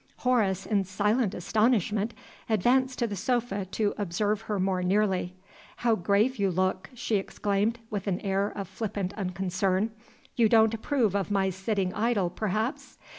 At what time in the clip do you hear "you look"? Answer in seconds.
6.39-6.89